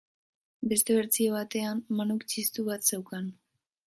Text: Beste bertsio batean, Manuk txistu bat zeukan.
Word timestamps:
Beste 0.69 0.95
bertsio 0.99 1.35
batean, 1.35 1.83
Manuk 1.99 2.25
txistu 2.31 2.65
bat 2.71 2.91
zeukan. 2.93 3.29